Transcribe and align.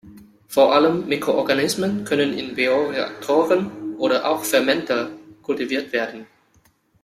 Vor 0.47 0.73
allem 0.73 1.07
Mikroorganismen 1.07 2.03
können 2.05 2.33
in 2.33 2.55
Bioreaktoren 2.55 3.93
oder 3.99 4.27
auch 4.27 4.43
Fermenter 4.43 5.11
kultiviert 5.43 5.91
werden. 5.91 6.25